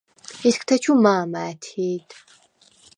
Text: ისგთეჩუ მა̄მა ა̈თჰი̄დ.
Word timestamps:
ისგთეჩუ 0.49 0.93
მა̄მა 1.03 1.41
ა̈თჰი̄დ. 1.51 2.09